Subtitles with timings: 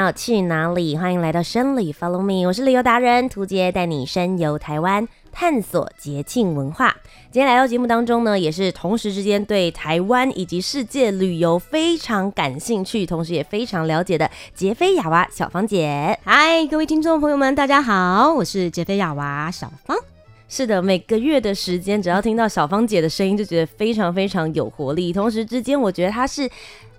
[0.00, 0.96] 要去哪里？
[0.96, 6.96] 欢迎来到生旅 Follow me，我是旅游达人涂杰，带你深游台湾，探索节庆文化。
[7.30, 16.18] 今天来到节目当中呢，也是同时之间对台湾以及世界旅游非常感兴趣，同时也非常了解的杰菲亚娃小芳姐。
[16.24, 19.94] 嗨，各位听众朋友们，大家好，我是杰菲亚娃小芳。
[20.50, 25.10] 是的，每个月的时间，只要听到小芳姐的声音，就觉得非常非常有活力。
[25.14, 26.50] 同时之间，我觉得她是。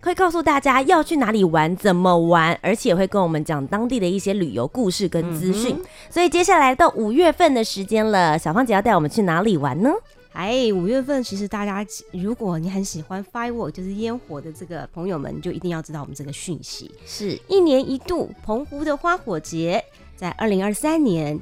[0.04, 5.75] 会告诉大家要去哪里玩，怎么玩，而且会跟我们讲当地的一些旅游故事跟资讯。
[5.78, 9.92] 嗯、所以接下来到五月份的时间了，小芳姐要带我们去哪里玩呢？
[10.34, 16.90] 哎，五月份其实大家，如果你很喜欢 firework，就是烟火的这个朋友们，就一定要知道我们这个讯息。
[17.06, 21.40] 是一年一度澎湖的花火节，在二零二三年。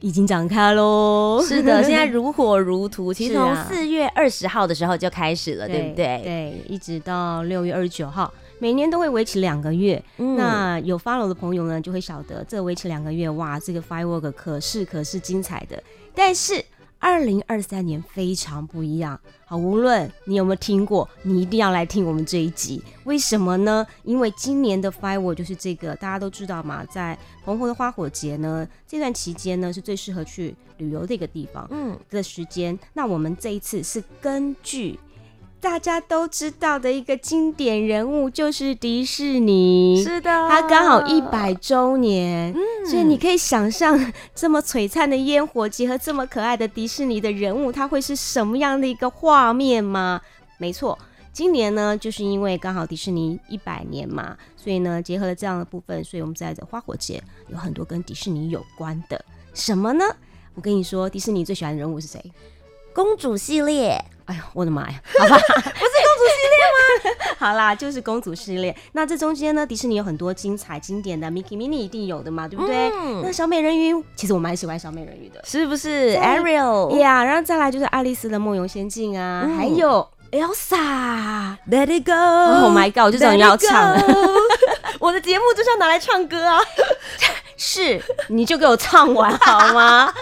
[0.00, 1.42] 已经展开喽！
[1.46, 3.12] 是的，现在 如火如荼。
[3.12, 6.20] 其实从四月二十号的时候就开始了，对不对？
[6.22, 10.02] 对，一直到六月二十九号，每年都会维持两个月。
[10.18, 15.82] 嗯、那有 follow 的朋友呢，就会晓得这维持两个月，哇，这个 firework 可是可是精彩的。
[16.14, 16.64] 但是。
[17.00, 22.80] 二零二三年非常不一样，好，无论你有没有听过，你一定要来听我们这一集。
[23.04, 23.84] 为什么呢？
[24.04, 32.78] 因为今年的 firework 就是这个，大家都知道嘛，在澎湖的花火节呢，这段期间呢是最适合去旅游的一个地方，嗯，的时间。
[32.92, 35.00] 那我们这一次是根据。
[35.60, 50.22] 大家都知道的一个经典人物就是迪士尼，是的，他刚好一百周年，嗯，所以你可以想象这么璀璨的烟火结合这么可爱的迪士尼的人物，它会是什么样的一个画面吗？
[50.56, 50.98] 没错，
[51.30, 60.04] 今年呢，就是因为刚好迪士尼一百年嘛，所以呢，结合了这样的部分，所以我们在这花火节有很多跟迪士尼有关的什么呢？
[60.54, 62.32] 我跟你说，迪士尼最喜欢的人物是谁？
[62.94, 64.02] 公主系列。
[64.30, 64.94] 哎呀，我的妈呀！
[65.18, 67.34] 好吧， 不是公主系列吗？
[67.36, 68.72] 好啦，就是公主系列。
[68.92, 72.90] 那这中间呢，迪士尼有很多精彩经典的，Mickey、Minnie 一定有的嘛，对不对？
[72.90, 84.00] 嗯、那小美人鱼，其实我蛮喜欢小美人鱼的，是不是？Ariel，呀，yeah, 然后再来就是爱丽丝的梦游仙境啊，嗯、还有 Elsa，Let it go，Oh my god，我就知道你要唱了。
[85.00, 86.60] 我的节目就是要拿来唱歌啊，
[87.56, 90.12] 是，你就给我唱完好吗？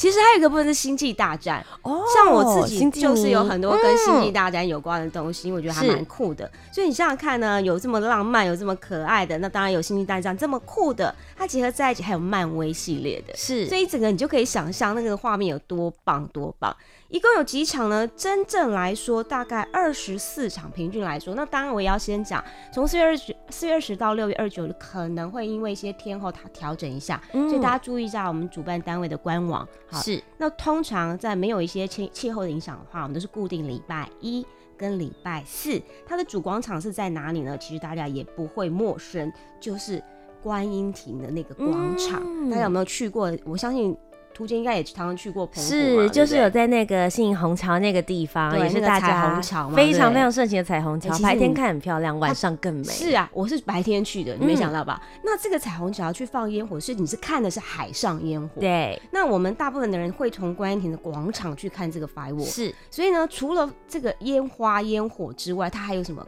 [0.00, 1.62] 其实还有一个部分是星际大战。
[1.82, 6.50] 哦，像我自己就是有很多跟星际大战有关的东西，因为我觉得还蛮酷的。
[6.72, 16.74] 所以你想想看呢，有这么浪漫，有这么可爱的，那当然有星际大战这么酷的，它结合在一起，还有漫威系列的，是，所以整个你就可以想象那个画面有多棒多棒。
[17.10, 18.06] 一共有几场呢？
[18.16, 21.34] 真正来说，大概二十四场，平均来说。
[21.34, 29.66] 那当然我也要先讲，从四月二十四月二十到六月二十九，可能会因为一些天候它调整一下，嗯、所以大家注意一下我们主办单位的官网。
[29.88, 30.22] 好，是。
[30.38, 34.46] 那通常在没有一些气气候的影响的话，我们都是固定礼拜一
[34.78, 35.82] 跟礼拜四。
[36.06, 37.58] 它的主广场是在哪里呢？
[37.58, 40.00] 其实大家也不会陌生，就是
[40.40, 42.22] 观音亭的那个广场。
[42.24, 43.36] 嗯、大家有没有去过？
[43.44, 43.98] 我相信。
[44.40, 52.84] 屠洁应该也常常去过澎湖，是，就是有在那个信义虹桥那个地方，也是大家虹桥嘛非常非常盛行的彩虹桥，白天看很漂亮，晚上更美。
[52.84, 54.98] 是啊，我是白天去的，你没想到吧？
[55.22, 58.62] 那这个彩虹桥去放烟火，是你是看的是海上烟火。
[58.62, 62.46] 对，那我们大部分的人会从观音亭的广场去看这个 firework。
[62.46, 66.26] 是，所以呢，除了这个烟花烟火之外，它还有什么？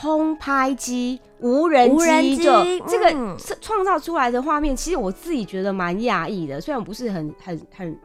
[0.00, 2.52] 空拍机、无人机，就
[2.86, 6.60] 这个创造出来的画面，其实我自己觉得蛮讶异的。
[6.60, 7.98] 虽然我不是很、很、很、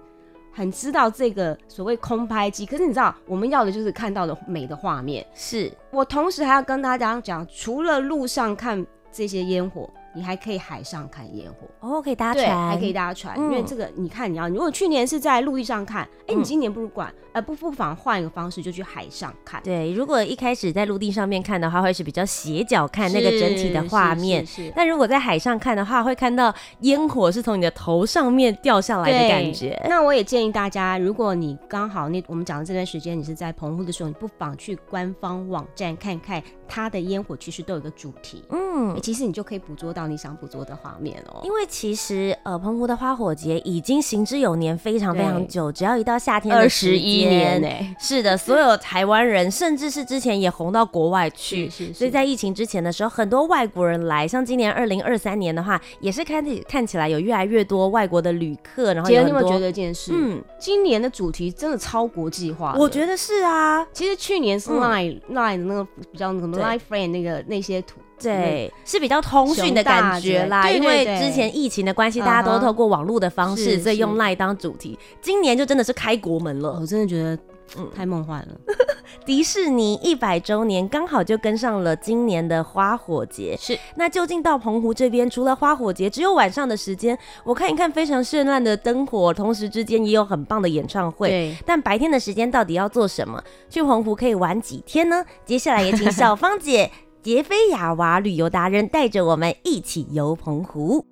[0.54, 5.26] 很知道这个所谓空拍机，可是你知道，我们要的就是看到的美的画面。
[5.34, 9.90] 是我同时还要跟大家讲，除了路上看这些烟火。
[10.14, 19.62] 你还可以海上看烟火哦，可以搭船，还可以搭船，嗯、因为这个你看，你要如果去年是在陆地上看，哎、欸，你今年不如管，嗯、呃不不妨换一个方式，就去海上看。
[19.64, 24.74] 对，如果一开始在陆地上面看的话，会是比较斜角看那个整体的画面，是，是，是，是。
[24.76, 29.82] 但如果在海上看的话，会看到烟火是从你的头上面掉下来的感觉。
[29.88, 40.01] 那我也建议大家，如果你刚好那我们讲的这段时间你是在澎湖的时候，你不妨去官方网站看看它的烟火，其实都有一个主题，嗯、欸，其实你就可以捕捉到。
[40.02, 41.42] 到你想捕捉的画面哦。
[41.44, 45.72] 因为其实呃，澎湖的花火节已经行之有年，非常非常久。
[45.72, 51.70] 只要一到夏天二十一年呢、欸，是的，所有台湾人，甚至是之前也红到国外去。
[51.70, 51.94] 是，是，是。
[51.94, 58.94] 所以在疫情之前的时候，很多外国人来，像今年二零二三年的话，也是看看起来有越来越多外国的旅客。
[58.94, 60.12] 然后有很多，你有没有觉得一件事？
[60.16, 62.76] 嗯，今年的主题真的超国际化。
[62.78, 63.86] 我觉得是啊。
[63.94, 68.00] 其实去年是 Line、嗯、Line 的那个比较什么 Line Friend 那个那些图。
[68.24, 74.98] 对，是比较通讯的感觉啦，因为之前疫情的关系，大家都透过网络的方式，所以用 LINE 当主题。
[75.22, 77.38] 今年就真的是开国门了，我真的觉得
[77.78, 78.48] 嗯太梦幻了。
[79.26, 83.78] 迪士尼一百周年刚好就跟上了今年的花火节，是。
[83.96, 91.30] 那究竟到澎湖这边，除了花火节只有晚上的时间，我看一看非常绚烂的灯火，同时之间也有很棒的演唱会。
[91.30, 91.56] 对。
[91.66, 93.42] 但白天的时间到底要做什么？
[93.70, 95.24] 去澎湖可以玩几天呢？
[95.46, 96.90] 接下来也请小芳姐。
[97.24, 101.06] 杰菲亚娃旅游达人带着我们一起游澎湖。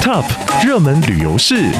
[0.00, 0.24] Top
[0.66, 1.70] 热门旅游市。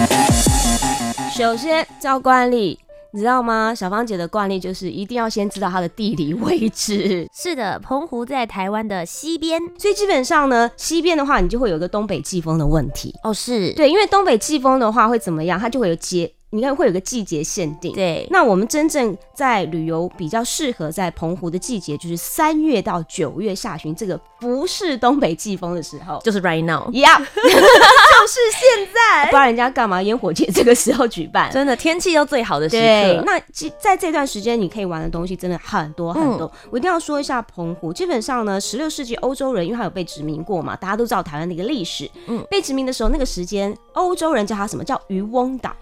[1.35, 2.79] 首先，照惯例，
[3.15, 3.75] 你知道吗？
[3.75, 7.27] 小芳姐的惯例就是一定要先知道它的地理位置。
[7.35, 13.15] 是的，澎湖在台湾的西边，所以基本上呢，西边的话，你就会有一个东北季风的问题。
[13.23, 15.59] 哦，是对，因为东北季风的话会怎么样？
[15.59, 16.31] 它就会有节。
[16.53, 18.27] 你看会有个季节限定，对。
[18.31, 31.53] 那我们真正在旅游比较适合在澎湖的季节，就是三月到九月下旬，这个不是东北季风的时候，就是 right now，yeah，， 就是现在，不然人家干嘛烟火节这个时候举办？
[31.53, 32.83] 真的天气又最好的时刻。
[32.83, 33.41] 对，那
[33.79, 36.47] 在这段时间你可以玩的东西真的很多很多。
[36.47, 42.11] 嗯、我一定要说一下澎湖，基本上呢，十六世纪欧洲人因为他有被殖民过嘛，大家都知道台湾的一个历史。
[42.27, 45.73] 嗯，被殖民的时候那个时间，欧洲人叫它什么叫渔翁岛。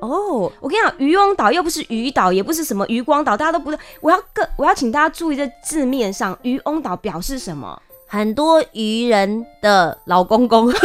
[0.00, 3.82] 哦，oh, 我跟你讲，渔翁岛又不是鱼岛，也不是什么渔光岛，大家都不知道。
[4.00, 7.80] 我要个，我要请大家注意，在字面上，渔翁岛表示什么？
[8.06, 10.66] 很多渔人的老公公。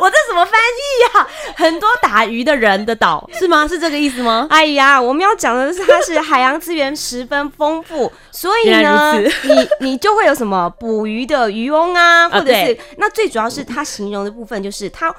[0.00, 1.28] 我这怎么翻译呀？
[1.56, 3.66] 很多打鱼的人的岛是吗？
[3.68, 4.46] 是这个意思吗？
[4.50, 15.14] 哎呀，我们要讲的是它是海洋资源十分丰富， 所以呢，你你就会有什么捕鱼的渔翁啊，或者是、uh, 对那最主要是它形容的部分就是它。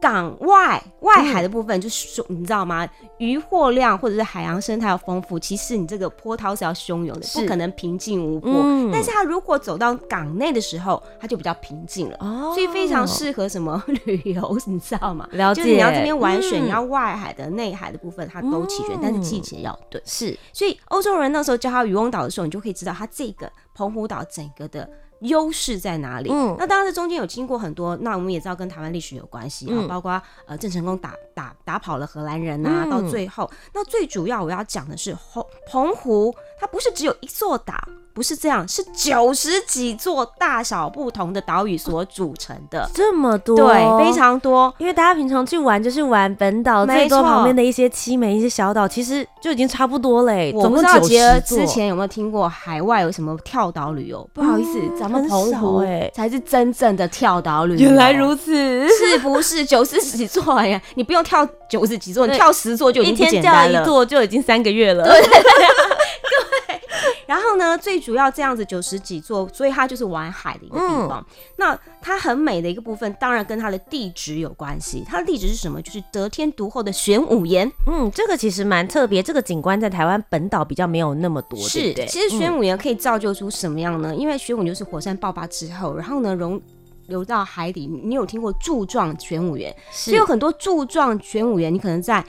[0.00, 2.88] 港外外海的部分就是说，你知道吗？
[3.18, 8.50] 渔获量或者是海洋生态要丰富，其实你这个波涛是要汹涌的，不可能平静无波。
[8.62, 15.28] 嗯、但是它如果走到港内的时候，它就比较平静了，哦、所以非常适合什么 旅游，你知道吗？
[15.32, 15.62] 了解。
[15.62, 20.00] 就是你要这边玩水，嗯、你要外海的、内海的部分，它都齐全，嗯、但是季节要对。
[20.04, 24.88] 是，所以欧洲人那时候叫它渔翁岛的时候，你就可以知道它这个澎湖岛整个的。
[25.20, 26.30] 优势在哪里？
[26.30, 37.74] 嗯，那当然这中间有经过很多，那我们也知道跟台湾历史有关系啊，嗯、包括呃郑成功打打打跑了荷兰人啊，嗯、到最后，那最主要我要讲的是澎澎湖，它不是只有一座岛。
[38.18, 44.74] 不是这样，是九十几座大小不同的岛屿所组成的，这么多，对，非常多。
[44.78, 50.50] 因为大家平常去玩就是玩本岛，最多旁边的一些七美、一些小岛，其实就已经差不多嘞。
[50.52, 54.28] 我不知道杰儿之前有没有听过海外有什么跳岛旅游？
[54.34, 57.82] 不好意思，咱们澎湖哎才是真正的跳岛旅游。
[57.82, 60.82] 原来如此，是不是九十几座呀？
[60.96, 63.68] 你不用跳九十几座，你跳十座就已经不简单了。
[63.68, 65.04] 一天跳一座就已经三个月了。
[65.04, 65.22] 对。
[67.28, 71.22] 然后呢，最主要这样子九十几座，所以它就是玩海的一个地方。
[71.28, 75.04] 嗯、那它很美的一个部分，当然跟它的地质有关系。
[75.06, 75.82] 它的地质是什么？
[75.82, 77.70] 就是得天独厚的玄武岩。
[77.86, 79.22] 嗯，这个其实蛮特别。
[79.22, 81.58] 这个景观在台湾本岛比较没有那么多。
[81.60, 84.14] 是，对对其实玄武岩可以造就出什么样呢？
[84.14, 86.58] 嗯、因为玄武就是火山爆发之后，然后呢融
[87.08, 87.86] 流到海底。
[87.86, 89.76] 你有听过柱状玄武岩？
[89.92, 92.24] 是，有很多柱状玄武岩，你可能在。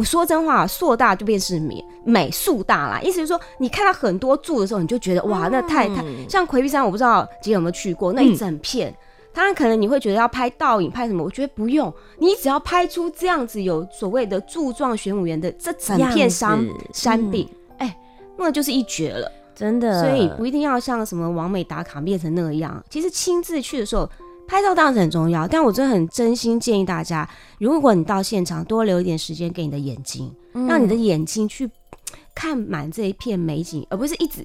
[0.00, 2.98] 我说真话，硕大就变是美，美塑大啦。
[3.02, 8.96] 意思就是说，你看到很多柱的时候，你就觉得哇，那太太像魁壁山，我不知道姐有没有去过那一整片。
[9.34, 11.22] 当然，可能你会觉得要拍倒影，拍什么？
[11.22, 17.94] 我觉得不用，你只要拍出这样子有所谓的柱状玄武岩的这整片山山壁，哎，
[18.38, 20.00] 那就是一绝了，真的。
[20.00, 24.08] 所以不一定要像什么完美打卡变成那样，其实亲自去的时候。
[24.50, 27.28] 拍照当然是很重要，但我真的很真心建议大家，
[27.60, 31.70] 如果你到现场，多留一点时间给你的眼睛，嗯、让你的眼睛去
[32.34, 34.44] 看满这一片美景，而不是一直。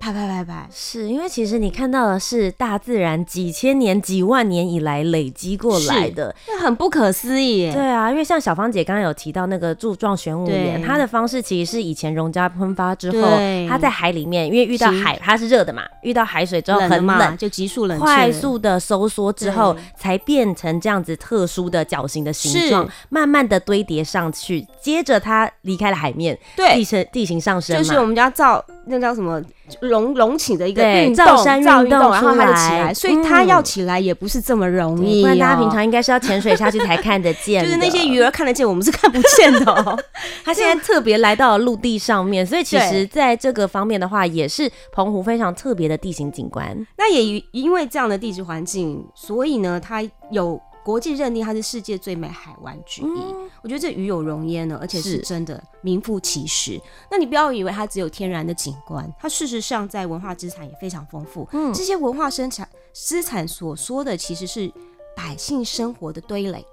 [0.00, 7.70] 拍拍拍拍，是因为其实你看到的是大自然几千年、几万年以来累积过来的，那很不可思议。
[7.70, 13.28] 对啊，因为像小芳姐刚刚有提到那个柱状玄武岩，它的方式其实是以前熔浆喷发之后，
[13.68, 28.64] 它在海里面，因为遇到海它是热的嘛，遇到海水之后很冷，就急速冷，快速的收缩之后，才变成这样子特殊的角形的形状，慢慢的堆叠上去，接着它离开了海面，对，地形地形上升，就是我们家造。
[28.90, 29.40] 那叫什么
[29.82, 39.98] 隆隆起的一个对运动，造山运动然后它就起出来来，所以它要起来也不是这么容易、哦不然大家平常应该是要潜水下去才看得见，就是那些鱼儿看得见，我们是看不见的、哦。
[40.44, 46.76] 它现在特别来到了陆地上面，所以其实在这个方面的话，也是澎湖非常特别的地形景观。
[46.98, 50.60] 那也因为这样的地质环境，所以呢，它有。
[50.82, 56.80] 国际认定它是世界最美海湾之一，嗯、我觉得这与有荣焉呢，而且是真的名副其实。
[57.10, 61.46] 那你不要以为它只有天然的景观，它事实上在文化资产也非常丰富。
[61.52, 64.72] 嗯，这些文化生产资产所说的其实是
[65.14, 66.64] 百姓生活的堆垒。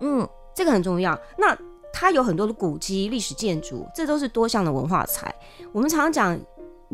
[0.00, 1.18] 嗯，这个很重要。
[1.38, 1.56] 那
[1.90, 5.34] 它有很多的古迹、历史建筑，这都是多项的文化财。
[5.72, 6.38] 我们常常讲，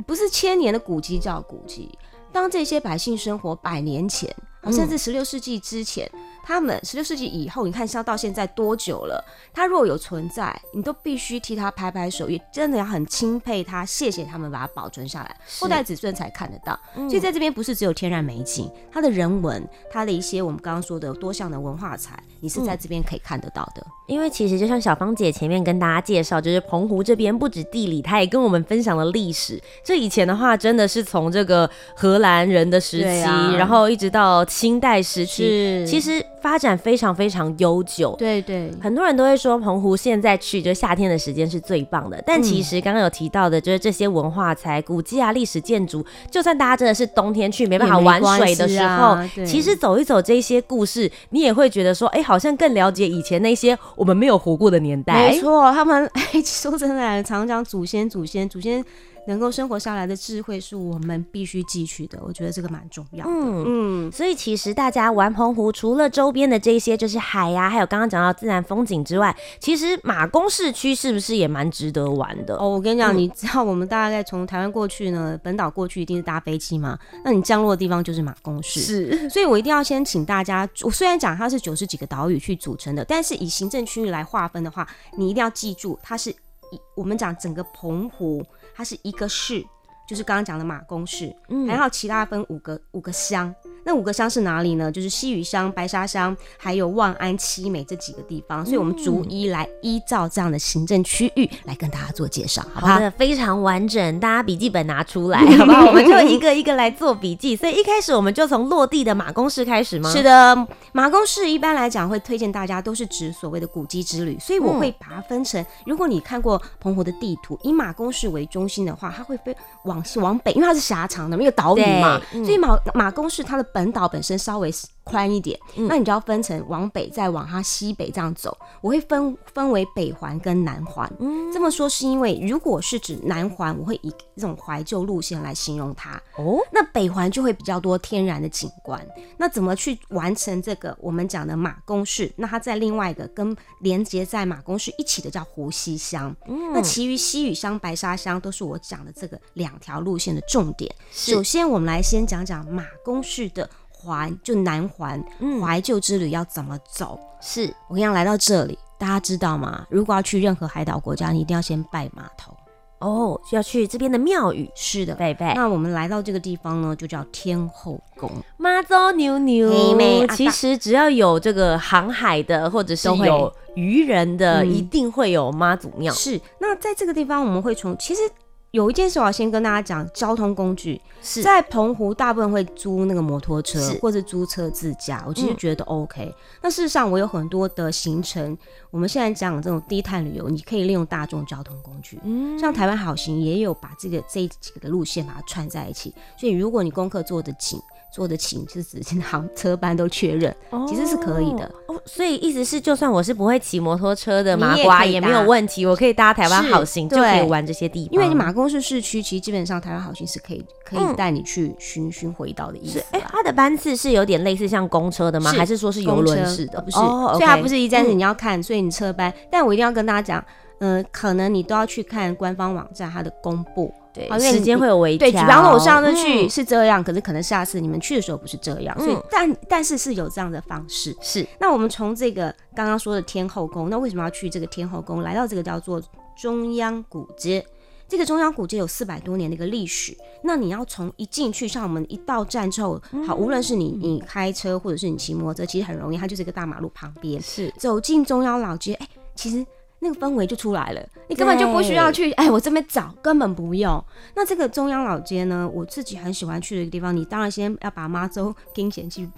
[0.06, 1.90] 不是千年的古迹叫古迹，
[2.30, 4.32] 当这些百姓生活百年前，
[4.70, 6.08] 甚至十六世纪之前。
[6.14, 6.19] 嗯
[6.50, 9.24] 他们十六世纪以后，你看像到现在多久了？
[9.54, 16.76] 他若有存在，你都必须替他拍拍手，也真的要很钦佩他，谢谢他们把它保存下来，后代子孙才看得到。
[16.96, 23.82] 嗯、所以在这边不是只有天然美景，它的人文，它的一些我们刚刚说的多项的文化财，你是在这边可以看得到的。
[23.82, 29.60] 嗯、因为其实就像小芳姐前面跟大家介绍，就是澎湖这边不止地理，她也跟我们分享了历史。
[29.84, 36.24] 这以前的话，真的是从这个荷兰人的时期，啊、然后一直到清代时期，其实。
[36.40, 42.18] 发展非常非常悠久，对对，很多人都会说澎湖现在去就夏天的时间是最棒的。
[42.26, 55.30] 但其实刚刚有提到的，就是这些文化财、古迹啊、历史建筑，就算大家真的是冬天去没办法玩水的时候，啊、其实走一走这些故事，你也会觉得说，哎、欸，好像更了解以前那些我们没有活过的年代。
[55.30, 58.84] 没错，他们哎，说真的，常讲祖先、祖先、祖先。
[59.26, 63.30] 能够生活下来的智慧是我们必须汲取的，我觉得这个蛮重要的。
[63.30, 72.56] 嗯嗯，所以其实大家玩澎湖，除了周边的这些就是海呀、啊，还有刚刚讲到自然风景之外，其实马公市区是不是也蛮值得玩的？
[72.56, 78.80] 哦，我跟你讲，嗯、你知道我们大概从台湾过去呢，本岛过去一定是搭飞机嘛，那你降落的地方就是马公市。
[78.80, 84.86] 是，所以我一定要先请大家，我虽然讲它是九十几个岛屿去组成的，但是以行政区域来划分的话，
[85.16, 88.44] 你一定要记住，它是以我们讲整个澎湖。
[88.80, 89.62] 它是一个市，
[90.10, 93.54] 就是刚刚讲的马公市，嗯，还有其他分五个五个乡。
[93.84, 94.90] 那五个乡是哪里呢？
[94.90, 98.66] 就是西屿乡、白沙乡，还有望安、七美这几个地方。
[98.66, 102.94] 所以，我们逐一来依照这样的行政区域来跟大家做介绍，好不好？
[102.94, 105.86] 好的，非常完整，大家笔记本拿出来， 好不好？
[105.86, 107.54] 我们就一个一个来做笔记。
[107.56, 110.10] 所以一开始我们就从落地的马公市开始吗？
[110.10, 110.54] 是的，
[110.92, 115.64] 马公市一般来讲会推荐大家都是指所谓的古迹之旅，所以我会把它分成。
[115.86, 124.72] 如果你看过澎湖的地图，以马公市为中心的话，它会分往往北，因为它是狭长的，没有岛屿嘛，嗯、所以马马公市它的本岛本身稍微
[125.10, 128.56] 宽一点，嗯、那你就要分成往北，再往它西北这样走。
[128.80, 131.10] 我会分分为北环跟南环。
[131.18, 136.12] 嗯，这么说是因为，如果是指南环，我会以这种怀旧路线来形容它。
[136.36, 139.04] 哦，那北环就会比较多天然的景观。
[139.36, 142.32] 那怎么去完成这个我们讲的马公市？
[142.36, 146.34] 那它在另外一个跟连接在马公市一起的叫湖西乡。
[146.46, 150.94] 嗯，那其余西屿乡、白沙乡都是我讲的这个两条路线的重点。
[151.10, 153.68] 首先，我们来先讲讲马公市的。
[154.00, 155.22] 环就南环，
[155.60, 157.18] 怀旧之旅要怎么走？
[157.20, 159.86] 嗯、是我跟你讲，来到这里，大家知道吗？
[159.90, 162.56] 如果要去任何海岛国家，你一定要先拜码头
[163.00, 164.70] 哦，需要去这边的庙宇。
[164.74, 165.54] 是的，拜拜。
[165.54, 168.30] 那我们来到这个地方呢，就叫天后宫。
[168.56, 176.12] 妈祖牛牛，妹其实只要有这个航海的，或者是有渔人的，会一定会有妈祖庙。
[176.14, 176.40] 是。
[176.58, 178.22] 那在这个地方，我们会从其实。
[178.72, 181.00] 有一件事我要先跟大家讲，交通工具。
[181.22, 181.42] 是。
[181.42, 186.26] 在澎湖大部分会租那个摩托车，或者租车自驾，我其实觉得 OK。
[186.26, 188.56] 嗯、那事实上我有很多的行程，
[188.90, 197.80] 我们现在讲这种低碳旅游，你可以利用大众交通工具，嗯，像台湾好行也有把这个这几个的路线把它串在一起，所以如果你功课做得紧。
[198.10, 200.54] 做的请 就是航车班都确认，
[200.88, 202.00] 其实是可以的哦。
[202.04, 208.14] 所以意思是，就算我是不会骑摩托车的麻瓜也，也没有问题，我可以搭台湾好行就可以玩这些地方。
[208.14, 212.98] 因为你马公是市区，其实基本上台湾好行是可以可以带你去巡巡回岛的意思。
[213.12, 215.52] 哎、欸，它的班次是有点类似像公车的吗？
[215.52, 216.80] 是还是说是游轮式的？
[216.80, 219.30] 不是，哦 okay、所以它不是一站式，你要看，所以你车班。
[219.30, 220.44] 嗯、但我一定要跟大家讲，
[220.80, 223.92] 嗯、呃，可能你都要去看官方网站它的公布。
[224.12, 225.30] 对，时间会有微调。
[225.30, 231.16] 对，比方说我上次去是这样，嗯、可是可能下次你们去的时候不是这样，嗯、所以但但是是有这样的方式。
[231.20, 235.22] 是，那我们从这个刚刚说的天后宫，那为什么要去这个天后宫？
[235.22, 236.02] 来到这个叫做
[236.36, 237.64] 中央古街，
[238.08, 240.16] 这个中央古街有四百多年的一个历史。
[240.42, 247.40] 那你要从一进去，像我们一到站之后，好，无论是你你开车或者是你骑摩托车，其实很容易，它就是一个大马路旁边。
[247.40, 249.64] 是，走进中央老街，哎、欸，其实。
[250.00, 254.02] 那个氛围就出来了，你根本就不需要去哎，我这边找根本不用。
[254.34, 259.28] 那这个中央老街呢，我自己很喜欢去的一个地方，你当然先要把妈祖跟前去。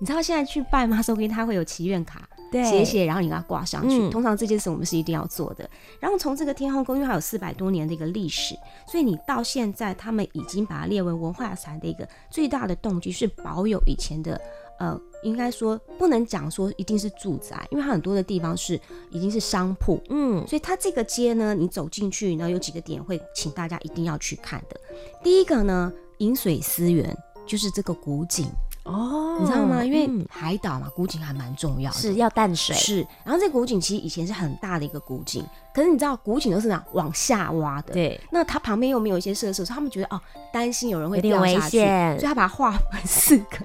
[0.00, 3.96] 你知道现在去拜妈祖跟他会有祈愿卡，对，写写，然后你给它挂上去。
[3.96, 5.68] 嗯、通常这件事我们是一定要做的。
[6.00, 14.40] 然后从这个天后宫，因为它有四百多年的一个历史，所以你到现在他们已经把它列为文化财的一个最大的动机是保有以前的。
[14.82, 18.78] 呃，应该说不能讲说一定是住宅，因为它很多的地方是
[19.10, 24.80] 已经是商铺，嗯，所以它这个街呢，你走进去呢，有几个点会请大家一定要去看的。
[25.22, 28.48] 第一个呢，饮水思源，就是这个古井。
[28.84, 29.84] 哦，你知道吗？
[29.84, 32.74] 因为海岛嘛，古井还蛮重要的，是要淡水。
[32.74, 38.20] 是，然后这个古井其实以前是很大的一个古井，可是你知道古井都是那样往下挖的，对。
[38.30, 40.20] 那它旁边又没有一些设施，他们觉得哦，
[40.52, 43.58] 担心有人会掉下去，所以他把它划分四个。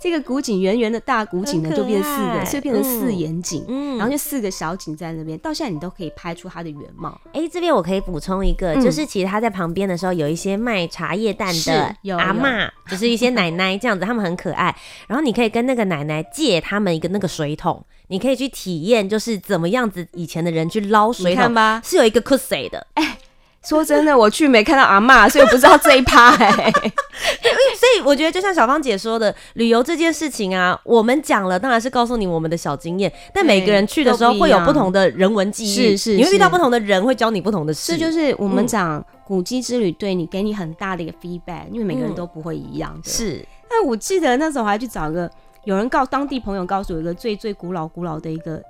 [0.00, 7.20] 这个古井圆圆的大古井呢，就变四个， 所以变成四眼井，嗯，然后就四个小井在那边，到现在你都可以拍出它的原貌。
[7.32, 14.74] 哎，这边我可以补充一个，就是其实他在旁边的时候有一些卖茶叶蛋的阿嬷，就是一些奶奶这样子，他们很可爱。
[15.06, 22.86] 然后你可以跟那个奶奶借他们一个那个水桶，你可以去体验，就是怎么样子以前的人去捞水桶吧，是有一个 cos 的。
[22.92, 23.18] 哎，
[23.64, 26.28] 说真的，我去没看到阿嬷，所以我不知道这一趴。
[26.34, 26.52] 哎，
[27.72, 37.92] 所以我觉得就像小芳姐说的，旅游这件事情啊，我们讲了，当然是告诉你我们的小经验，但每个人去的时候会有不同的人文记忆，是是，你会遇到不同的人，会教你不同的事。
[37.92, 43.10] 这就是我们讲古迹之旅对你给你很大的一个 feedback，因为每个人都不会一样的。
[43.10, 43.42] 是。
[43.74, 45.30] 但我记得那时候我还去找个
[45.64, 48.60] 有人告当地朋友告诉我一个最最古老古老的一个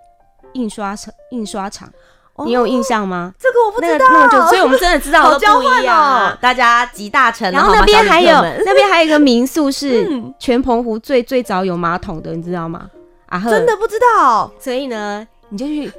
[0.53, 1.89] 印刷厂印刷厂，
[2.35, 3.33] 哦、你有印象吗？
[3.39, 6.39] 这个我不知道，那个、就所以我们真的知道都不一样、啊。
[6.41, 8.31] 大家集大成，然后那边还有
[8.65, 10.07] 那边还有一个民宿是
[10.39, 12.91] 全澎湖最最早有马桶的，你知道吗？
[13.27, 14.51] 啊，真的不知道。
[14.59, 15.91] 所以呢，你就去。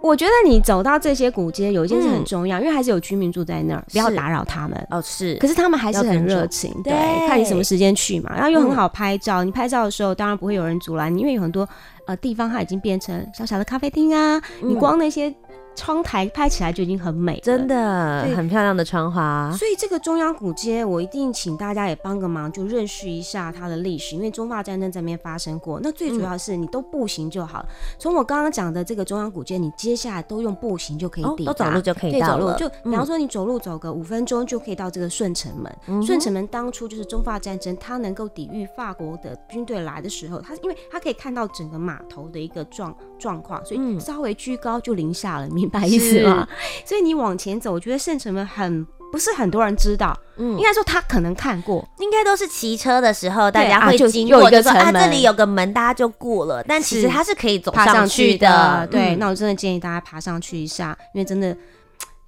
[0.00, 4.86] 我觉得你走到这些古街，有一件事很重要，嗯、因为还是有居民住在那儿，不要打扰他们。
[4.90, 5.34] 哦，是。
[5.36, 6.92] 可是他们还是很热情，对，
[7.26, 9.44] 看你什么时间去嘛，然后又很好拍照。
[9.44, 11.68] 嗯、你拍照的时候，当然不会有人阻拦你，因为有很多
[12.06, 15.34] 呃地方它已经变成小小的咖啡厅啊，嗯、你光那些。
[15.78, 19.48] 窗台拍起来就已经很美，真的很漂亮的窗花。
[19.56, 25.78] 所以这个中央古街，我一定请大家也帮个忙，就认识一下它的历史，因为中法战争在那边发生过。
[25.80, 27.64] 那最主要是你都步行就好。
[27.96, 32.56] 从、嗯、我刚刚讲的这个中央古街，你接下来都用步行就可以抵达，哦、都走路就可以到了。
[32.56, 36.02] 就比方说你走路走个五分钟就可以到这个顺城门。
[36.02, 45.48] 顺城、嗯、门当初就是中法战争，它能够抵御法国的军队来的时候，它因为它可以看到整个码头的一个状状况，所以稍微居高就临下了。
[45.68, 46.48] 明白意思吗？
[46.84, 56.62] 所以你往前走，我觉得圣城门很不是很多人知道，嗯，应该说他可能看过，应该都是骑车的时候大家会经过，就说啊这里有个门，大家就过了。
[56.64, 59.16] 但其实它是可以走上去的，对。
[59.16, 61.56] 那我真的建议大家爬上去一下，因为真的，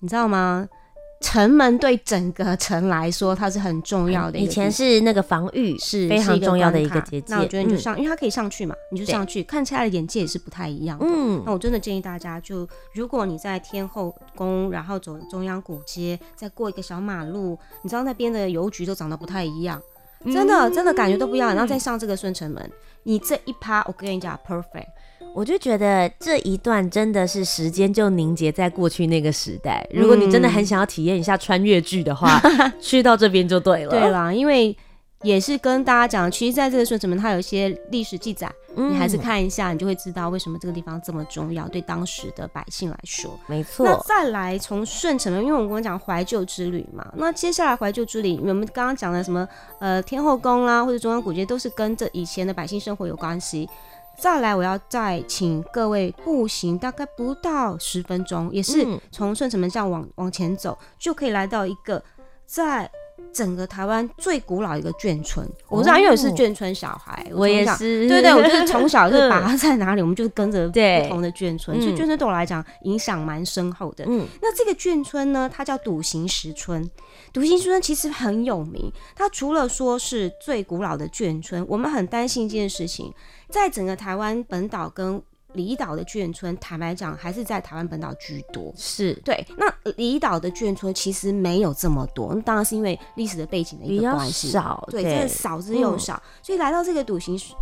[0.01, 0.67] 你知道吗？
[1.21, 4.39] 城门对整个城来说，它是很重要的。
[4.39, 7.27] 以前是那个防御，是非常重要的一个结界。
[7.29, 11.05] 那我觉得你就上，因为它可以上去嘛，你就上去，看起来的眼界也是不太一样的。
[11.07, 19.81] 嗯，那我真的建议大家，就如果你在天后宫，然后走中央古街，再过一个小马路，你知道那边的邮局都长得不太一样，
[20.25, 21.51] 真的真的感觉都不一样。
[21.51, 22.71] 然后再上这个顺城门，
[23.03, 24.89] 你这一趴，我跟你讲，perfect。
[25.35, 29.87] 我就觉得这一段真的是时间就凝结在过去那个时代。
[29.93, 33.91] 如果你真的很想要体验一下穿越剧的话，嗯、 去到这边就对了。
[33.91, 34.77] 对啦，因为
[35.23, 43.39] 也是跟大家讲，其实在这个顺城门它有一些历史记载，嗯、你还是看一下，你就会知道为什么这个地方这么重要，对当时的百姓来说。
[43.47, 43.87] 没错。
[43.87, 49.47] 那再来从顺城门，因为我们刚刚讲怀旧之旅嘛，那接下来怀旧之旅，我们刚刚讲的什么
[49.79, 53.69] 呃天后宫啦，或者中央古街，都是跟这以前的百姓生活有关系。
[54.21, 62.03] 再来，我要再请各位步行，大概不到十分钟，也是从顺城门这样往往前走，就可以来到一个
[62.45, 62.91] 在
[63.33, 65.47] 整个台湾最古老的一个眷村。
[65.69, 68.09] 我知道，因为我是眷村小孩，我也是。
[68.09, 74.05] 对对，我就是从小就 把它在哪里，我们就跟着不同的眷村，所以眷村对我来讲影响蛮深厚的。
[74.07, 76.89] 嗯，那这个眷村呢，它叫笃行石村。
[77.33, 83.13] 笃行石村其实很有名，它除了说是最古老的眷村，我们很担心一件事情。
[83.49, 85.21] 在整个台湾本岛跟
[85.55, 88.73] 离岛的眷村，坦白讲，还是在台湾本岛居多。
[88.77, 94.51] 是对，那离岛的眷村其实没有这么多，那当然是因为历史的背景的一个关系。
[94.51, 96.15] 少，对，真的少之又少。
[96.15, 97.55] 嗯、所以来到这个笃行石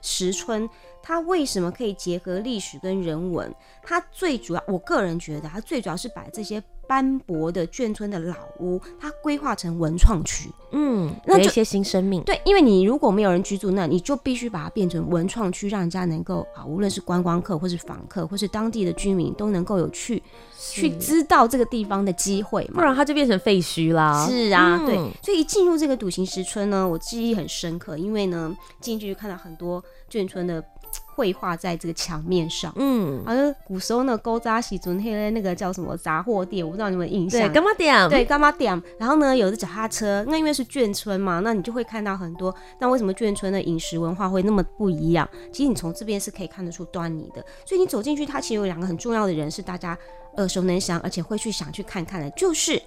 [0.00, 0.68] 石村，
[1.02, 3.52] 它为什么可以结合历史跟人文？
[3.82, 10.50] 它最主要，我个人觉得，它最主要是把这些斑驳的眷村的老屋，它规划成文创区。
[10.72, 12.22] 嗯，那就些新生命。
[12.24, 20.22] 对，因为你如果没有人居住，那你就必须把它变成文创区，让人家能够啊，无论是观光客或是访客或是当地的居民都能够有去
[20.58, 24.26] 去知道这个地方的机会嘛，不然它就变成废墟啦。
[24.28, 30.64] 是啊，嗯对，所以一进入这个笃行石村呢，我记忆很深刻，因为呢进去就看到很多眷村的。
[31.14, 37.40] 绘画在这个墙面上，嗯，好像古时候那古早时阵黑的那个叫什么杂货店，我不知道你们印象？
[37.40, 38.82] 对，柑仔店，对，柑仔店。
[38.98, 42.54] 然后呢，有的脚踏车，那因为是眷村嘛，那你就会看到很多。
[42.78, 45.28] 那为什么眷村的饮食文化会那么不一样？
[45.52, 47.44] 其实你从这边是可以看得出端倪的。
[47.64, 49.96] 所以你走进去，它其实有两个很重要的人是大家
[50.36, 52.80] 耳熟能详，而且会去想去看看的，就是。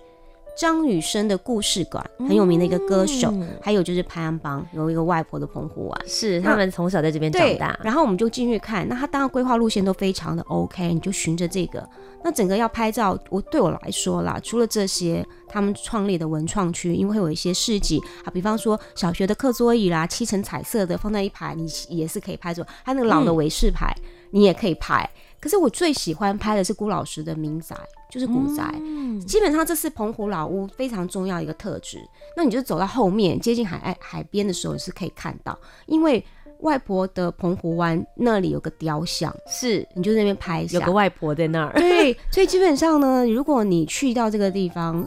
[0.58, 7.80] 张雨生的故事馆很有名的一个歌手，嗯、还有就是潘安邦有一个外婆的澎湖湾，是他们从小在这边长大。
[7.84, 11.88] 然后我们就进去看，那他当然规划路线都非常的 OK，你就循着这个。
[12.24, 22.64] 那整个要拍照，我对我来说啦，除了这些他们创立的文创区，因为会有一些市集啊，比方说小学的课桌椅啦，七层彩色的放在一排，你也是可以拍出。
[22.84, 25.08] 还有那个老的维士牌，嗯、你也可以拍。
[25.48, 27.74] 可是我最喜欢拍的是辜老师的民宅。
[28.10, 32.00] 就是古宅，嗯、基本上这是澎湖老屋非常重要一个特质。
[32.38, 36.26] 那你就走到后面，接近海岸海边的时候，你是可以看到，因为
[36.62, 41.74] 外婆的澎湖湾那里有个雕像，是你就在那边拍一下，有个外婆在那儿。
[41.74, 45.06] 对，所以基本上呢，如果你去到这个地方，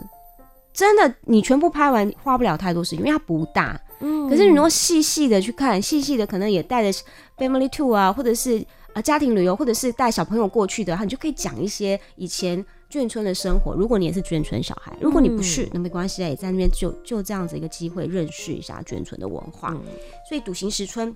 [0.75, 3.81] 真的你全部拍完花不了太多时间，因为它不大。
[4.01, 6.99] 嗯，可是你如果细细的去看，细细的可能也带着
[7.39, 8.63] family tour 啊，或者是
[8.95, 12.65] 啊家庭旅游，或者是带小朋友过去的，你就可以讲一些以前。
[12.91, 19.69] 眷村的生活，如果你也是眷村小孩，如果你不是，那没关系啊，也在那边就就这样子一个机会认识一下眷村的文化。
[19.75, 19.81] 嗯、
[20.29, 21.15] 所以笃行石村，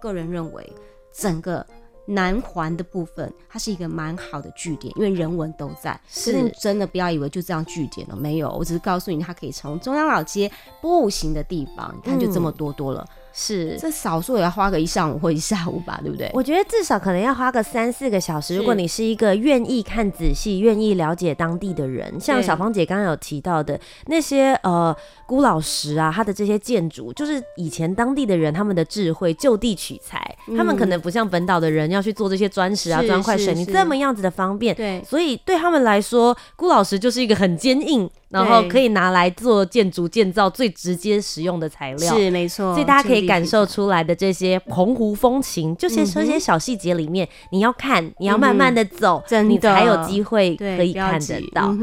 [0.00, 0.72] 个人认为
[1.12, 1.66] 整个
[2.06, 6.00] 南环的部分，它是一个蛮好的据点，因为人文都在。
[6.08, 13.06] 是真的不要以为就这样据点了，没有，我只是告诉你，它可以从中央老街步行的地方，你看就这么多多了。
[13.06, 16.30] 嗯是，这少数也要花个一上午或一下午吧，对不对？
[16.34, 18.56] 我觉得至少可能要花个三四个小时。
[18.56, 24.94] 如果你是一个愿意看仔细、愿意了解当地的人，像小芳姐刚刚有提到的那些呃
[25.26, 34.74] 辜老师啊，他的这些建筑，就是以前当地的人他们的智慧就地取材，嗯、他们可能不像本岛的人要去做这些砖石啊、砖块水泥这么样子的方便。
[34.74, 38.10] 对，所以对他们来说，辜老师就是一个很坚硬。
[38.30, 42.72] 然后可以拿来做建筑建造最直接使用的材料，是没错。
[42.72, 51.74] 所以大家可以感受出来的这些澎湖风情，就先说这些小细节里面，你要看，你要慢慢的走，你才有机会可以看得到。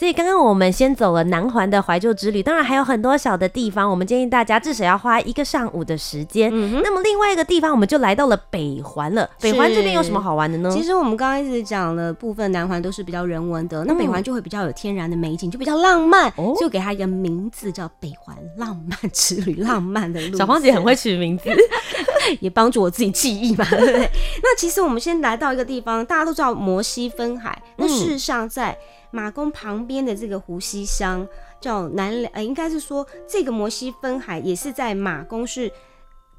[0.00, 6.50] 所以刚刚我们先走了南环的怀旧之旅，当然还有很多小的地方，我们建议大家至少要花一个上午的时间。
[6.50, 6.80] 嗯。
[6.82, 9.28] 那么另外一个地方，我们就来到了北环了。
[9.42, 10.70] 北环这边有什么好玩的呢？
[10.72, 20.38] 其实我们刚刚一直讲了部分南环都是比较人文的，那北环就会比较有天然的美景，就比较浪漫，就给它一个名字叫北环浪漫之旅，浪漫的路。
[20.38, 21.50] 小芳姐很会取名字，
[22.40, 24.10] 也帮助我自己记忆嘛，对不对？
[24.42, 28.74] 那其实我们先来到一个地方，大家都知道摩西分海，那事实上在。
[29.10, 31.26] 马公旁边的这个湖西乡
[31.60, 35.70] 叫南寮，呃，应该是说这个摩西分海也是在马公是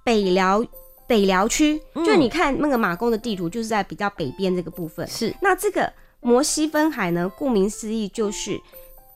[0.03, 0.65] 北辽
[1.07, 5.07] 北辽区，嗯、就你看那个马公的地图，就是在比较北边这个部分。
[5.07, 8.59] 是，那这个摩西分海呢，顾名思义就是。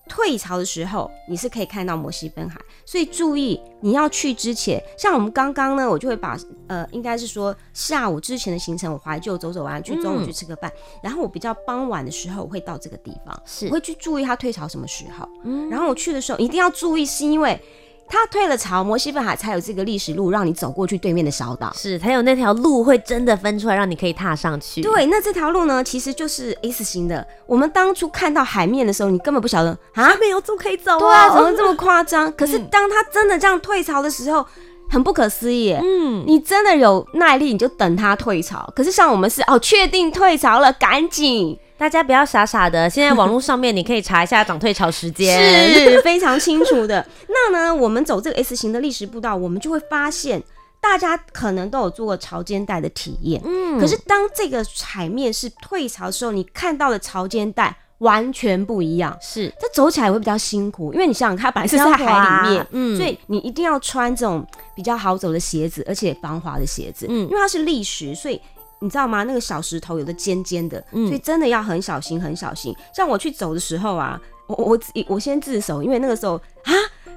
[0.07, 6.37] 退潮的时候，你是可以看到摩西分海，所以注意你要去之前，像我们刚刚呢，我就会把
[6.67, 13.67] 呃，应该是说下午之前的行程，我怀旧走走完，去中午去吃个饭，嗯、然后我比较傍晚的时候我会到这个地方，是。
[13.67, 17.59] 我会去注意它退潮什么时候，嗯，然后我去的时候一定要注意，是因为。
[18.07, 24.81] 它退了潮，摩西分海才有这个历史路让你走过去对面的小岛，是才有那条路会真的分出来让你可以踏上去。
[24.81, 27.25] 对，那这条路呢，其实就是 S 型的。
[27.45, 32.31] 我们当初看到海面的时候，你根本不晓得啊， 没有路可以走啊，对啊，怎么这么夸张？
[32.33, 34.45] 可是当他真的这样退潮的时候，
[34.89, 35.73] 很不可思议。
[35.73, 38.71] 嗯，你真的有耐力，你就等它退潮。
[38.75, 41.57] 可是像我们是哦，确定退潮了，赶紧。
[41.77, 47.05] 大家不要傻傻的，现在网络上面你可以查一下涨退潮时间，是非常清楚的。
[47.27, 50.41] 那呢，我们走这个 S 型的历史步道，我们就会发现，
[50.79, 53.41] 大家可能都有做过潮间带的体验。
[53.43, 59.15] 嗯，可是当这个海面是退潮的时候，你看到的潮间带完全不一样。
[59.21, 67.05] 是，它走起来会比较辛苦，因为你想想，它本来是在海里面，嗯，所以你一定要穿这种比较好走的鞋子，而且防滑的鞋子。
[67.09, 68.39] 嗯，因为它是砾石，所以。
[68.85, 69.23] 你知道吗？
[69.23, 72.73] 那个小石头有的尖尖的，嗯、所以真的要很小心，很小心。
[72.93, 76.71] 像我去走的时候啊，我我我先自首，因为那个时候啊，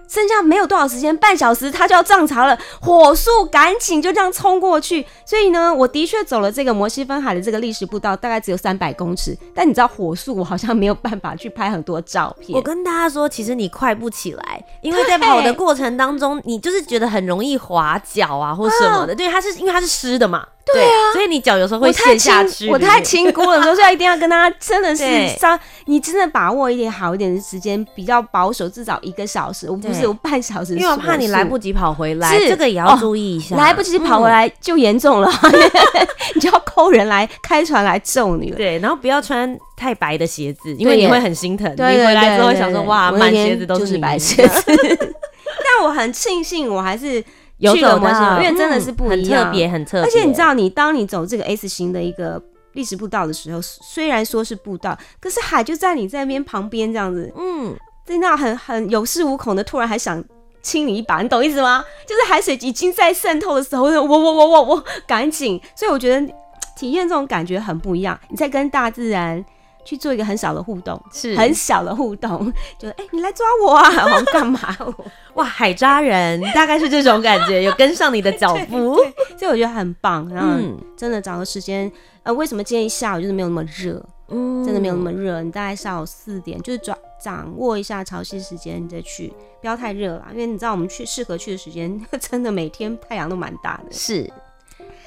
[0.08, 5.06] 剩下没有多少时间，半小时他就要涨潮了，火速赶紧就这样冲过去。
[5.26, 9.36] 所以呢，我的确走了这个摩西分海的这个历史步道，大概只有三百公尺。
[9.54, 12.56] 但你知道火速，我好像没有办法去拍很多照片。
[12.56, 19.14] 我跟大家说，其实你快不起来，因为在跑的过程当中，你就是觉得很容易滑脚啊，或什么的。
[19.14, 20.46] 对，它是因为它是湿的嘛。
[20.72, 22.68] 对啊，所以你脚有时候会陷下去。
[22.68, 25.04] 我太轻估了，所以一定要跟大家真的是
[25.38, 33.56] 稍，你真的把握一点好一点的时间，比较保守，至少一个小时，我不是有半小时，因为我怕你来不及跑回来，这个也要注意一下。
[33.56, 35.30] 来不及跑回来就严重了，
[36.34, 38.56] 你就要扣人来开船来揍你了。
[38.56, 41.70] 对，然后不要穿太白的鞋子，因为你会很心疼。
[41.72, 44.62] 你回来之后想说哇，满鞋子都是白鞋子。
[44.66, 47.24] 但我很庆幸，我还是。
[47.58, 50.02] 有走的，因为真的是不一样，很特别，很特别。
[50.02, 52.40] 而且你知道，你当你走这个 S 型的一个
[52.72, 60.22] 历史步道的时候，虽然说是步道，可是海就在你这边旁边这样子，嗯，在那很很有恃无恐的，突然还想
[60.62, 61.84] 亲你一把，你懂意思吗？
[62.06, 65.60] 就是海水已经在渗透的时候，我我我我我赶紧。
[65.74, 66.32] 所以我觉得
[66.76, 69.44] 体验这种感觉很不一样，你在跟大自然。
[69.88, 74.60] 去做一个很小的互动，是很小的互动，就哎、欸，你来抓我啊， 我干嘛？
[75.32, 78.96] 哇，海抓人大概是这种感觉，有跟上你的脚步，
[79.38, 80.28] 所以我觉得很棒。
[80.28, 80.60] 然后
[80.94, 81.90] 真的找个时间，
[82.22, 84.04] 呃，为什么建议下午就是没有那么热？
[84.28, 85.40] 嗯，真的没有那么热。
[85.40, 93.90] 你大概下午四点，就是抓掌握一下潮汐时间，你再去，不要太热了，因为你知道我们去适合去的时间，真的每天太阳都蛮大的。
[93.90, 94.30] 是。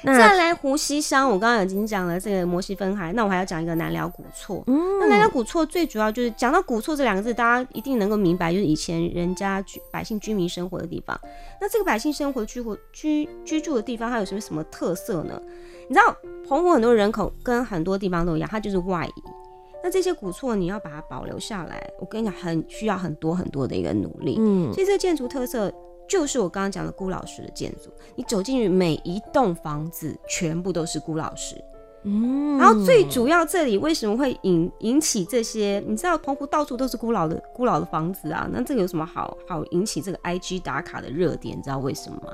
[0.04, 4.62] 那再来湖西乡，我刚刚已经讲了这个摩西分海，那我还要讲一个南辽古厝。
[4.66, 11.18] 嗯，那南辽古厝最主要就是讲到古厝这两个字，大家一定能够明白，就是以前人家居百姓居民生活的地方。
[11.60, 15.40] 那这个百姓生活居活居居住的地方，它有什么什么特色呢？
[15.88, 16.16] 你知道
[16.48, 19.22] 澎湖很多人口跟很多地方都一样，它就是外移。
[19.84, 24.36] 那这些古厝你要把它保留下来，我跟你讲，很需要很多很多的一个努力。
[24.38, 25.72] 嗯，所以这个建筑特色。
[26.12, 31.56] 就是我刚刚讲的辜老师的建筑，你走进去，每一栋房子全部都是辜老师。
[32.04, 35.82] 嗯，然后最主要这里为什么会引引起这些？
[35.86, 41.56] 你知道澎湖到处都是孤老的孤老的房子啊，那这个有什么好好引起这个 IG 打卡的热点？
[41.56, 42.28] 你知道为什么吗？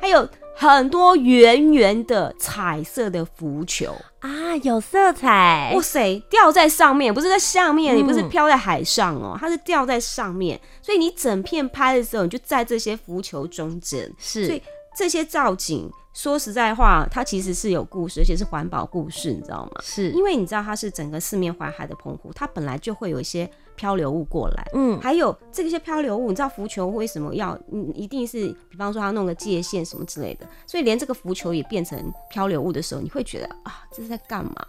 [0.00, 14.62] 还有很多圆圆的彩色的浮球啊，有色彩，哇塞，吊在上面，不是在下面，你不是飘在海上哦，它是吊在上面，所以你整片拍的时候，你就在这些浮球中间，是，所以
[14.96, 15.90] 这些造景。
[16.12, 19.80] 说实在话，它其实是有故事，而且是环保故事，你知道吗？
[19.80, 27.56] 是因为你知道它是整个四面环海的澎湖，它本来就会有一些漂流物过来，嗯，还有这些漂流物，你知道浮球为什么要？
[27.72, 34.66] 嗯，一定是比方说它弄个界限什么之类的，所以连这个浮球也变成漂流物的时候，你会觉得啊，这是在干嘛？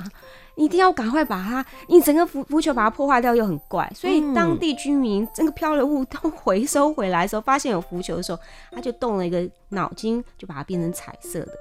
[0.55, 8.39] 你一定要赶快把它，你整个浮浮球把它破坏掉又很怪，所以当地居民这个漂流物都回收回来的时候，发现有浮球的时候，
[8.71, 11.51] 他就动了一个脑筋，就把它变成彩色的。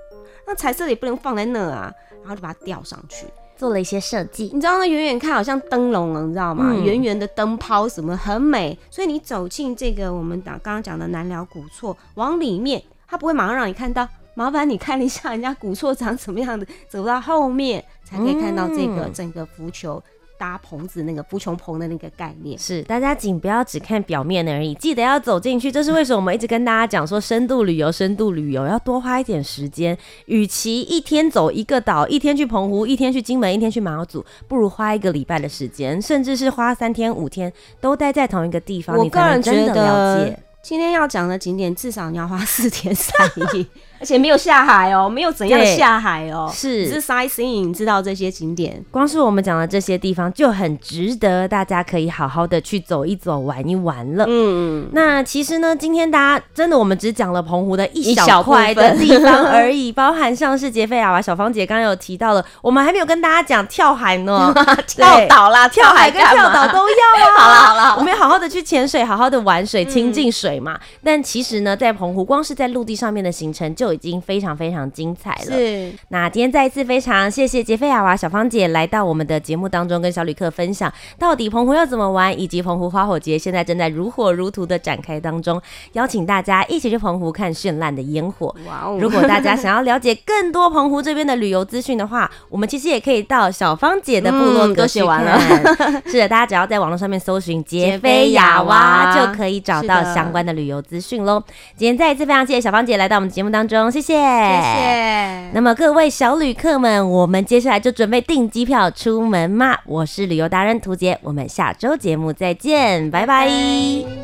[0.46, 3.26] 那彩色的也不能放在那啊，然后就把它吊上去，
[3.56, 4.50] 做了一些设计。
[4.52, 6.74] 你知道那远远看好像灯笼了，你知道吗？
[6.74, 8.76] 圆圆、嗯、的灯泡什么很美。
[8.90, 14.08] 所以你走进这个我们刚刚讲的南寮古厝，往里面，它不会马上让你看到。
[14.34, 20.02] 麻烦你看一下人家古厝长什么样的，走到后面才可以看到这个整个浮球
[20.38, 22.58] 搭棚子那个浮球棚的那个概念。
[22.58, 25.70] 是，大家请不要只看表面而已，记得要走进去。
[25.70, 29.96] 这是为什么我们一直跟大家讲说深度旅游，深度旅游要多花一点时间。
[30.26, 40.38] 与其一天走一个岛，一天去澎湖，一天去金门，一天去马祖，不如花一个礼拜的时间，甚至是花三天五天都待在同一个地方，你个人觉得。
[40.62, 43.14] 今天要讲的景点，至少你要花四天 三
[43.54, 43.66] 夜，
[44.00, 46.88] 而且没有下海哦，没有怎样下海哦，是。
[46.88, 54.24] 只是 sightseeing，知道这些景点，光是我们讲的这些地方就很值得大家可以好好的去走一走、玩一玩了。
[54.28, 64.54] 嗯，那其实呢，今天大家真的我们只讲了澎湖的一小块的地方而已，包含像是杰菲亚娃、小芳姐刚刚有提到了，我们还没有跟大家讲跳海呢，
[64.86, 67.36] 跳岛啦，跳海跟跳岛都要啊。
[67.40, 70.60] 好了好了，我们要好好的去潜水，好好的玩水，亲近水。
[70.60, 75.56] 嘛，但其实呢，在澎湖光是在陆地上面的行程就已经非常非常精彩了。
[75.56, 88.52] 是，那今天再一次非常谢谢杰菲亚娃小芳姐来到我们的节目当中，跟小旅客分享到底澎湖要怎么玩，以及澎湖花火节现在正在如火如荼的展开当中，邀请大家一起去澎湖看绚烂的烟火。
[88.66, 88.98] 哇哦！
[89.00, 95.38] 如果大家想要了解更多澎湖这边的旅游资讯的话，我们其实也可以到小芳姐的部落格写完了。
[96.10, 100.40] 是的，大家只要在网络上面搜寻杰菲亚娃，就可以找到相关。
[100.40, 101.40] 的旅游资讯喽，
[101.76, 105.50] 今天再一次非常谢谢小芳姐来到我们节目当中，谢谢，谢谢。
[105.52, 109.78] 那么各位小旅客们，我们接下来就准备订机票出门嘛。
[109.86, 113.46] 我是旅游达人涂杰，我们下周节目再见，拜拜。
[113.46, 114.19] 拜拜。